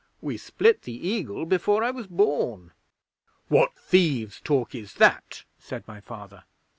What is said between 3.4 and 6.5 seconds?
'"What thieves' talk is that?" said my Father.